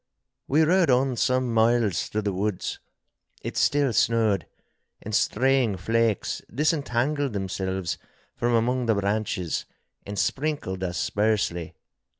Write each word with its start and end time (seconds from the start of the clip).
We 0.47 0.63
rode 0.63 0.89
on 0.89 1.15
some 1.15 1.53
miles 1.53 2.07
through 2.09 2.23
the 2.23 2.33
woods. 2.33 2.79
It 3.43 3.55
still 3.55 3.93
snowed, 3.93 4.47
and 5.03 5.13
straying 5.13 5.77
flakes 5.77 6.41
disentangled 6.51 7.33
themselves 7.33 7.99
from 8.35 8.55
among 8.55 8.87
the 8.87 8.95
branches 8.95 9.65
and 10.03 10.17
sprinkled 10.17 10.83
us 10.83 10.97
sparsely. 10.97 11.75